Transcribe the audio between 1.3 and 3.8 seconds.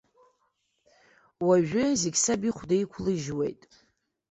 Уажәы, зегь саб ихәда иқәлыжьуеит.